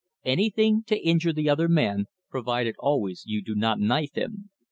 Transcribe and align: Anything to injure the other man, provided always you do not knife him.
Anything 0.25 0.81
to 0.87 0.97
injure 0.97 1.31
the 1.31 1.47
other 1.47 1.67
man, 1.69 2.07
provided 2.31 2.73
always 2.79 3.23
you 3.27 3.43
do 3.43 3.53
not 3.53 3.79
knife 3.79 4.15
him. 4.17 4.49